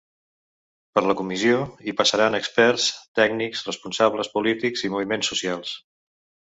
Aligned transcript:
Per 0.97 1.03
la 1.07 1.15
comissió 1.19 1.59
hi 1.85 1.93
passaran 2.01 2.39
experts, 2.39 2.89
tècnics, 3.21 3.65
responsables 3.71 4.35
polítics 4.39 4.89
i 4.89 4.95
moviments 4.97 5.35
socials. 5.35 5.81